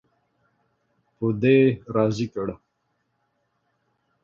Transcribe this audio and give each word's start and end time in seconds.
په 1.17 1.25
دې 1.41 1.57
راضي 1.95 2.27
کړ. 2.33 2.47